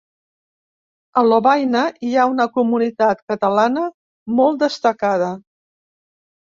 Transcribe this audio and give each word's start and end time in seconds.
A 1.21 1.23
Lovaina 1.27 1.83
hi 2.09 2.15
ha 2.21 2.25
una 2.33 2.49
comunitat 2.57 3.23
catalana 3.31 3.87
molt 4.41 4.63
destacada. 4.67 5.35